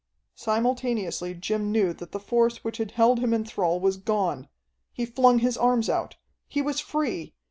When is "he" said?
4.91-5.05, 6.47-6.63